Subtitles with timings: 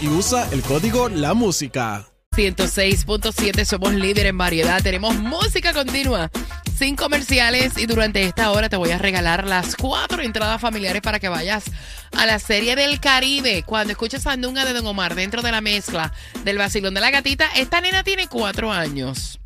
[0.00, 2.06] Y usa el código La Música.
[2.36, 4.80] 106.7 somos líder en variedad.
[4.80, 6.30] Tenemos música continua,
[6.78, 11.18] sin comerciales y durante esta hora te voy a regalar las cuatro entradas familiares para
[11.18, 11.64] que vayas
[12.16, 13.64] a la serie del Caribe.
[13.64, 16.12] Cuando escuches Sandunga de Don Omar dentro de la mezcla
[16.44, 19.40] del vacilón de la gatita, esta nena tiene cuatro años.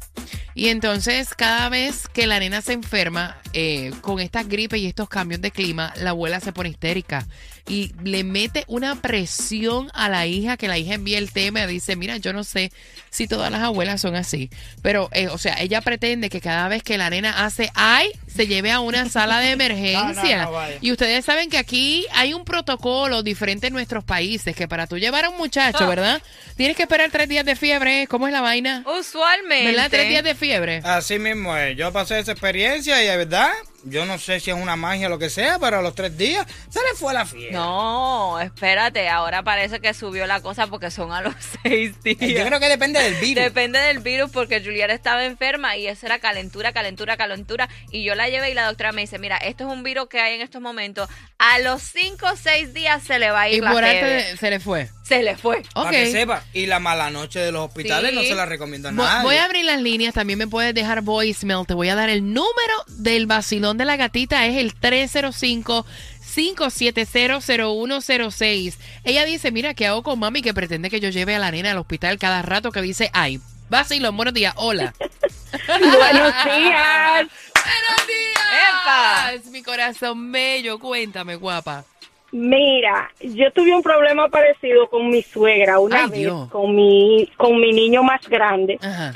[0.54, 5.08] Y entonces cada vez que la nena se enferma eh, con esta gripe y estos
[5.08, 7.26] cambios de clima, la abuela se pone histérica
[7.68, 11.96] y le mete una presión a la hija que la hija envía el tema dice,
[11.96, 12.72] mira, yo no sé
[13.10, 14.50] si todas las abuelas son así,
[14.82, 18.46] pero eh, o sea, ella pretende que cada vez que la nena hace ay, se
[18.46, 20.44] lleve a una sala de emergencia.
[20.50, 24.54] No, no, no, y ustedes saben que aquí hay un protocolo diferente en nuestros países,
[24.54, 26.22] que para tú llevar a un muchacho, ¿verdad?
[26.56, 28.84] Tienes que esperar tres días de fiebre, ¿cómo es la vaina?
[28.98, 29.66] Usualmente.
[29.72, 29.88] ¿Verdad?
[29.90, 30.80] Tres días de fiebre.
[30.84, 31.76] Así mismo es.
[31.76, 33.50] Yo pasé esa experiencia y de verdad,
[33.84, 36.16] yo no sé si es una magia o lo que sea, pero a los tres
[36.16, 37.56] días se le fue la fiesta.
[37.56, 42.18] No, espérate, ahora parece que subió la cosa porque son a los seis días.
[42.20, 43.44] Yo creo que depende del virus.
[43.44, 47.68] Depende del virus porque Juliana estaba enferma y eso era calentura, calentura, calentura.
[47.90, 50.20] Y yo la llevé y la doctora me dice, mira, esto es un virus que
[50.20, 51.08] hay en estos momentos.
[51.38, 54.22] A los cinco o seis días se le va a ir Y la por fiebre.
[54.24, 54.90] antes se le fue.
[55.04, 55.58] Se le fue.
[55.74, 55.84] Ok.
[55.84, 56.44] Para que sepa.
[56.52, 58.16] Y la mala noche de los hospitales Sí.
[58.16, 59.24] no se la recomiendo a Vo- nadie.
[59.24, 61.66] Voy a abrir las líneas, también me puedes dejar voicemail.
[61.66, 65.86] Te voy a dar el número del vacilón de la gatita, es el 305
[66.34, 68.74] 5700106.
[69.04, 71.72] Ella dice, mira, ¿qué hago con mami que pretende que yo lleve a la nena
[71.72, 74.94] al hospital cada rato que dice, ay, vacilón, buenos días, hola.
[75.66, 77.26] Buenos días.
[77.70, 79.42] ¡Buenos días!
[79.42, 79.50] ¡Epa!
[79.52, 81.84] Mi corazón bello, cuéntame, guapa.
[82.32, 86.48] Mira, yo tuve un problema parecido con mi suegra una Ay, vez, Dios.
[86.50, 88.78] con mi, con mi niño más grande.
[88.80, 89.12] Ajá.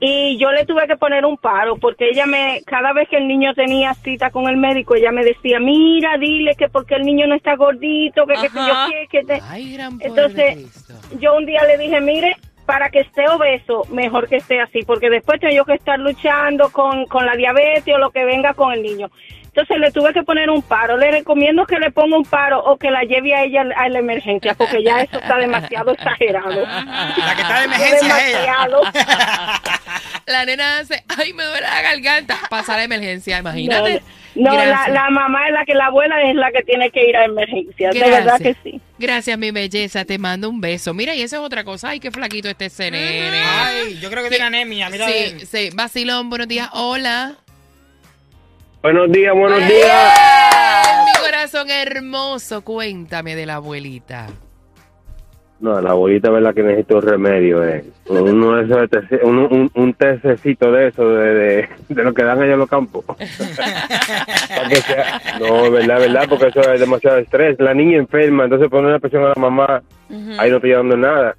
[0.00, 3.26] Y yo le tuve que poner un paro porque ella me, cada vez que el
[3.26, 7.26] niño tenía cita con el médico, ella me decía, mira, dile que porque el niño
[7.26, 9.40] no está gordito, que sé yo qué, que te...
[9.42, 10.88] Ay, gran Entonces,
[11.18, 12.36] yo un día le dije, mire,
[12.68, 16.68] para que esté obeso, mejor que esté así, porque después tengo yo que estar luchando
[16.68, 19.10] con, con la diabetes o lo que venga con el niño.
[19.46, 20.98] Entonces le tuve que poner un paro.
[20.98, 24.00] Le recomiendo que le ponga un paro o que la lleve a ella a la
[24.00, 26.60] emergencia, porque ya eso está demasiado exagerado.
[26.60, 28.66] La que está de emergencia es ella.
[30.26, 32.36] La nena hace, ay, me duele la garganta.
[32.50, 34.02] Pasa la emergencia, imagínate.
[34.34, 37.16] No, la, la mamá es la que la abuela es la que tiene que ir
[37.16, 37.88] a emergencia.
[37.88, 38.78] De verdad que sí.
[38.98, 40.04] Gracias, mi belleza.
[40.04, 40.92] Te mando un beso.
[40.92, 41.90] Mira, y eso es otra cosa.
[41.90, 43.42] Ay, qué flaquito este nene.
[43.44, 44.90] Ay, yo creo que tiene anemia.
[44.90, 45.70] Mira, sí, sí.
[45.72, 46.68] Vacilón, buenos días.
[46.72, 47.36] Hola.
[48.82, 50.18] Buenos días, buenos días.
[51.04, 52.62] Mi corazón hermoso.
[52.62, 54.28] Cuéntame de la abuelita.
[55.60, 57.84] No, la abuelita verdad que necesita un remedio, eh.
[58.08, 62.22] Uno de esos tece- un, un, un tececito de eso, de, de, de lo que
[62.22, 63.04] dan allá en los campos.
[65.40, 67.56] No, verdad, verdad, porque eso es demasiado estrés.
[67.58, 69.82] La niña enferma, entonces poner la presión a la mamá,
[70.38, 71.36] ahí no estoy dando nada.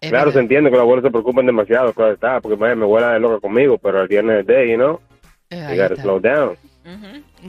[0.00, 0.32] Es claro, verdad.
[0.34, 3.22] se entiende que los abuelos se preocupan demasiado, claro está, porque imagínate, mi abuela es
[3.22, 5.00] loca conmigo, pero al día del day, you know,
[5.50, 6.56] Eh, you gotta slow down.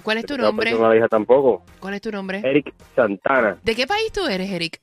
[0.04, 0.72] ¿Cuál es tu No nombre?
[0.78, 1.64] la hija tampoco.
[1.80, 2.42] ¿Cuál es tu nombre?
[2.44, 4.80] Eric Santana, ¿De qué país tú eres, Eric?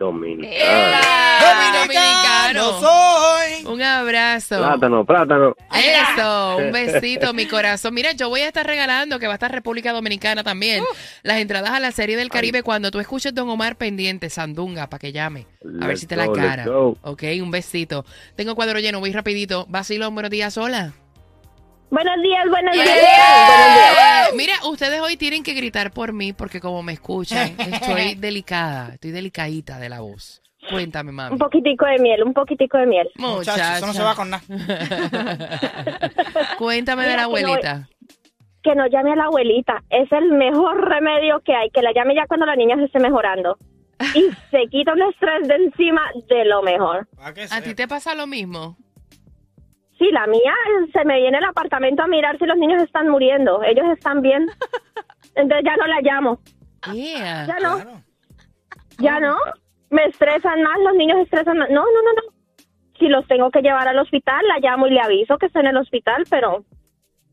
[0.00, 0.50] Dominicano.
[0.50, 1.00] ¡Ea!
[1.40, 3.66] Dominicano soy.
[3.66, 4.56] Un abrazo.
[4.58, 5.54] Plátano, plátano.
[5.74, 7.94] Eso, un besito, mi corazón.
[7.94, 10.82] Mira, yo voy a estar regalando, que va a estar República Dominicana también,
[11.22, 14.98] las entradas a la Serie del Caribe cuando tú escuches Don Omar pendiente, Sandunga, para
[14.98, 15.46] que llame.
[15.80, 16.64] A ver si te la cara.
[17.02, 18.04] Ok, un besito.
[18.36, 19.66] Tengo cuadro lleno, voy rapidito.
[19.68, 20.94] Vacilón, buenos días, hola.
[21.90, 22.88] Buenos días, buenos días.
[22.88, 28.94] Eh, Mira, ustedes hoy tienen que gritar por mí porque como me escuchan, estoy delicada,
[28.94, 30.40] estoy delicadita de la voz.
[30.70, 31.32] Cuéntame, mami.
[31.32, 33.08] Un poquitico de miel, un poquitico de miel.
[33.16, 34.42] Muchachos, eso no se va con nada.
[36.58, 37.88] Cuéntame de Mira, la que no- abuelita.
[38.62, 39.82] Que no llame a la abuelita.
[39.88, 41.70] Es el mejor remedio que hay.
[41.70, 43.56] Que la llame ya cuando la niña se esté mejorando.
[44.14, 47.08] Y se quita un estrés de encima de lo mejor.
[47.16, 48.76] ¿Para qué ¿A ti te pasa lo mismo?
[50.00, 50.52] Sí, la mía
[50.92, 53.62] se me viene al apartamento a mirar si los niños están muriendo.
[53.62, 54.48] Ellos están bien.
[55.36, 56.40] Entonces ya no la llamo.
[56.92, 57.46] Yeah.
[57.46, 58.02] Ya no, Claro.
[58.98, 59.36] ya no.
[59.90, 61.68] me estresan más, los niños estresan más.
[61.70, 62.22] No, no, no, no.
[62.98, 65.66] Si los tengo que llevar al hospital, la llamo y le aviso que está en
[65.68, 66.64] el hospital, pero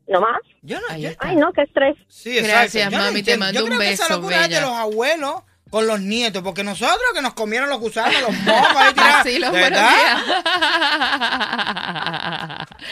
[0.10, 0.40] no más.
[0.62, 1.10] Yo no, yo-.
[1.20, 1.96] Ay, no, qué estrés.
[2.10, 2.54] Sí, exacto.
[2.60, 4.60] Gracias, Yo no mami, te mando Yo un creo que esa beso, locura es de
[4.62, 5.36] los abuelos
[5.70, 9.18] con los nietos, porque nosotros que nos comieron los gusanos, los mocos ahí tirados.
[9.18, 9.62] Vacilón, ¿De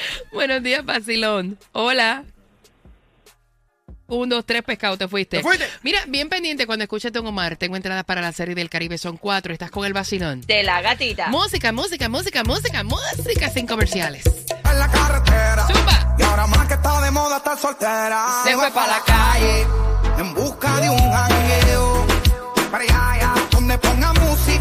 [0.32, 0.84] buenos días.
[0.86, 1.58] Vacilón.
[1.72, 2.24] Hola.
[4.08, 5.38] Un, dos, tres, pescado, te fuiste.
[5.38, 5.66] ¿Te fuiste?
[5.82, 7.58] Mira, bien pendiente cuando escuches Don Omar.
[7.58, 9.52] Tengo entradas para la serie del Caribe, son cuatro.
[9.52, 10.42] Estás con el vacilón.
[10.42, 11.28] De la gatita.
[11.30, 14.24] Música, música, música, música, música sin comerciales.
[14.26, 15.66] en la carretera.
[15.68, 16.16] Zumba.
[16.20, 18.26] Y ahora más que está de moda estar soltera.
[18.44, 19.66] Se fue pa' la calle.
[20.20, 22.06] En busca de un jangueo.
[22.70, 24.55] Para allá, allá, donde ponga música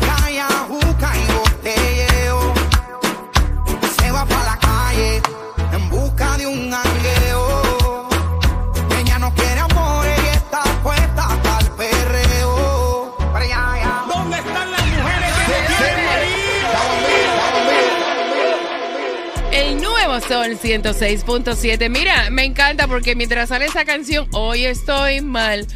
[20.28, 21.90] Sol 106.7.
[21.90, 25.66] Mira, me encanta porque mientras sale esa canción, hoy estoy mal.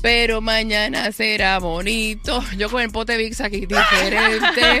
[0.00, 2.44] Pero mañana será bonito.
[2.56, 4.80] Yo con el pote Vix aquí diferente.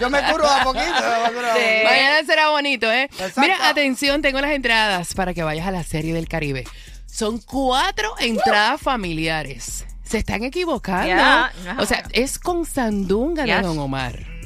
[0.00, 0.86] Yo me curo a poquito.
[0.86, 1.84] yo me curo a poquito.
[1.84, 3.04] Mañana será bonito, ¿eh?
[3.04, 3.40] Exacto.
[3.42, 6.64] Mira, atención, tengo las entradas para que vayas a la serie del Caribe.
[7.06, 9.84] Son cuatro entradas familiares.
[10.04, 11.14] Se están equivocando.
[11.14, 11.82] No.
[11.82, 13.62] O sea, es con Sandunga de Yes.
[13.62, 14.38] Don Omar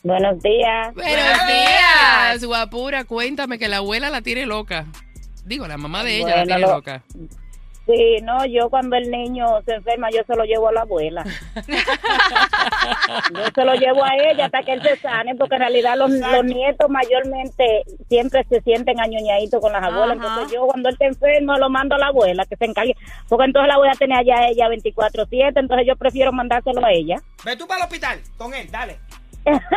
[0.03, 0.94] Buenos días.
[0.94, 3.05] Buenos días, guapura.
[3.05, 4.87] Cuéntame que la abuela la tiene loca.
[5.44, 7.03] Digo, la mamá de ella la tiene lo- loca.
[7.86, 11.24] Sí, no, yo cuando el niño se enferma, yo se lo llevo a la abuela.
[13.32, 16.10] yo se lo llevo a ella hasta que él se sane, porque en realidad los,
[16.10, 20.18] los nietos mayormente siempre se sienten añoñaditos con las abuelas.
[20.18, 20.28] Ajá.
[20.28, 22.96] Entonces yo cuando él está enfermo lo mando a la abuela que se encargue,
[23.28, 27.22] porque entonces la abuela tenía ya a ella 24/7, entonces yo prefiero mandárselo a ella.
[27.44, 28.98] Ve tú para el hospital con él, dale.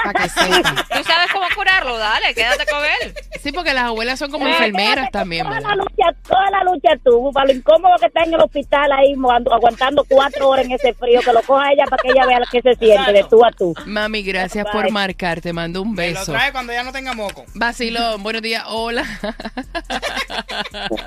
[0.04, 0.76] Para que sepa.
[0.98, 1.98] ¿Tú sabes cómo curarlo?
[1.98, 3.14] Dale, quédate con él.
[3.40, 5.70] Sí, porque las abuelas son como enfermeras también, Toda ¿verdad?
[5.70, 9.14] la lucha, toda la lucha tú, para lo incómodo que está en el hospital ahí,
[9.14, 12.40] agu- aguantando cuatro horas en ese frío, que lo coja ella para que ella vea
[12.40, 13.74] lo que se siente de tú a tú.
[13.86, 14.74] Mami, gracias Bye.
[14.74, 15.42] por marcar.
[15.42, 16.32] Te mando un Me lo beso.
[16.34, 17.46] trae cuando ya no tenga moco.
[17.54, 18.64] Vacilón, buenos días.
[18.68, 19.06] Hola.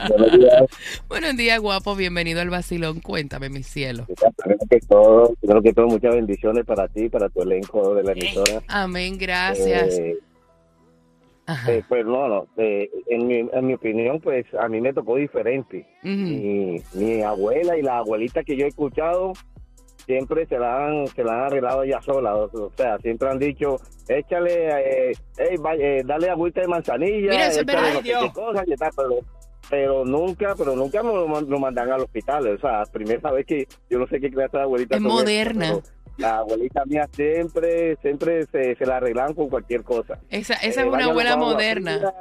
[0.08, 0.62] Buenos días.
[1.08, 1.94] buenos días, guapo.
[1.94, 3.00] Bienvenido al Vacilón.
[3.00, 4.06] Cuéntame, mi cielo.
[4.36, 8.12] Primero que todo, primero que todo, muchas bendiciones para ti, para tu elenco de la
[8.12, 8.51] emisora.
[8.68, 9.98] Amén, gracias.
[9.98, 10.18] Eh,
[11.68, 15.16] eh, pues no, no, eh, en, mi, en mi opinión, pues a mí me tocó
[15.16, 15.86] diferente.
[16.02, 19.32] Mi, mi abuela y la abuelita que yo he escuchado
[20.06, 22.34] siempre se la han, se la han arreglado ya sola.
[22.36, 23.76] O, sea, siempre han dicho,
[24.08, 28.24] échale, eh, ey, vaya, eh, dale agüita de manzanilla, Mira, échale no sé Dios.
[28.24, 29.18] qué cosa, y tal, pero,
[29.68, 32.46] pero nunca, pero nunca me lo, man- lo mandan al hospital.
[32.48, 35.66] O sea, primera vez que yo no sé qué clase de abuelita Es moderna.
[35.82, 35.82] pero
[36.18, 40.18] La abuelita mía siempre, siempre se, se la arreglan con cualquier cosa.
[40.30, 42.12] Esa, esa Eh, es una abuela moderna.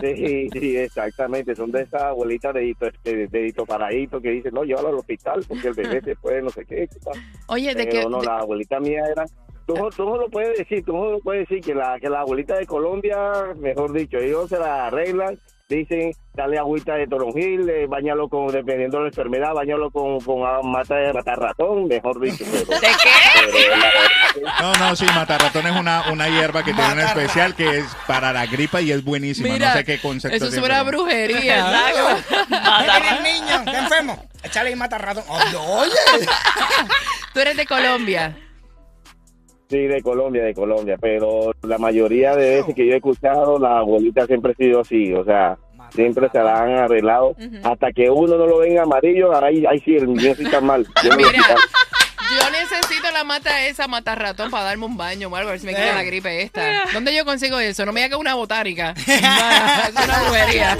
[0.00, 1.54] Sí, sí, exactamente.
[1.54, 5.68] Son de esas abuelitas dedito, este, dedito paradito que dicen, no, llévalo al hospital porque
[5.68, 6.88] el bebé se puede, no sé qué.
[7.48, 8.08] Oye, de Pero que.
[8.08, 9.24] no, de- la abuelita mía era...
[9.66, 12.08] Tú, no- tú no lo puedes decir, tú no lo puedes decir que la, que
[12.08, 15.38] la abuelita de Colombia, mejor dicho, ellos se la arreglan,
[15.76, 20.40] dicen, dale agüita de toronjil, eh, bañalo con, dependiendo de la enfermedad, bañalo con, con
[20.70, 22.44] mata de matar ratón, mejor dicho.
[22.50, 23.50] Pero, ¿De qué?
[23.52, 27.22] pero No, no, sí, matarratón es una, una hierba que tiene un Matarratón.
[27.22, 29.48] especial que es para la gripa y es buenísima.
[29.52, 31.82] Mira, no sé qué concepto eso tiene, suena a pero- brujería.
[32.28, 33.56] ¿Qué tiene el niño?
[33.66, 34.24] ¿Está enfermo?
[34.42, 35.24] Échale y mata ratón.
[35.28, 36.26] Oye, oye.
[37.34, 38.36] Tú eres de Colombia.
[39.70, 43.78] Sí, de Colombia, de Colombia, pero la mayoría de veces que yo he escuchado, la
[43.78, 45.56] abuelita siempre ha sido así, o sea,
[45.94, 49.94] siempre se la han arreglado, hasta que uno no lo venga amarillo, ahí, ahí sí,
[49.94, 50.84] el mío sí está mal.
[51.04, 51.30] Yo Mira,
[52.30, 55.60] yo necesito la mata esa, mata ratón, para darme un baño o algo, a ver
[55.60, 56.84] si me quita la gripe esta.
[56.92, 57.84] ¿Dónde yo consigo eso?
[57.84, 58.94] No me haga una botánica.
[58.96, 60.78] es una brujería.